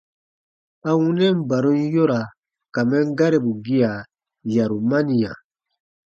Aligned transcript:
A 0.89 0.91
wunɛn 0.99 1.37
barum 1.49 1.79
yoraa 1.93 2.27
ka 2.73 2.81
mɛn 2.89 3.07
garibu 3.17 3.51
gia, 3.65 3.91
yarumaniya. 4.53 5.31